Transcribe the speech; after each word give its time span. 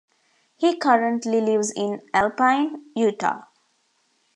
He 0.57 0.77
currently 0.79 1.39
lives 1.41 1.69
in 1.71 2.01
Alpine, 2.11 2.85
Utah. 2.95 3.41